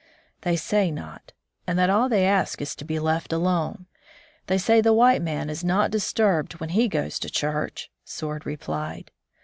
''They 0.41 0.57
say 0.57 0.89
not, 0.89 1.31
and 1.67 1.77
that 1.77 1.91
all 1.91 2.09
they 2.09 2.25
ask 2.25 2.59
is 2.59 2.75
to 2.77 2.83
be 2.83 2.97
let 2.97 3.31
alone. 3.31 3.85
They 4.47 4.57
say 4.57 4.81
the 4.81 4.93
white 4.93 5.21
man 5.21 5.47
is 5.47 5.63
not 5.63 5.91
disturbed 5.91 6.53
when 6.59 6.69
he 6.69 6.87
goes 6.87 7.19
to 7.19 7.29
church," 7.29 7.91
Sword 8.03 8.43
replied. 8.43 9.11